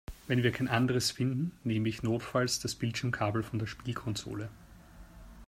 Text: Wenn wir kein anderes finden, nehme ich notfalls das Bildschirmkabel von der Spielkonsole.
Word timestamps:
Wenn 0.25 0.41
wir 0.41 0.51
kein 0.51 0.67
anderes 0.67 1.11
finden, 1.11 1.51
nehme 1.63 1.87
ich 1.87 2.01
notfalls 2.01 2.59
das 2.59 2.73
Bildschirmkabel 2.73 3.43
von 3.43 3.59
der 3.59 3.67
Spielkonsole. 3.67 4.49